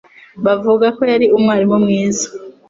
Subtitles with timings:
[0.45, 2.27] Bavuga ko yari umwarimu mwiza.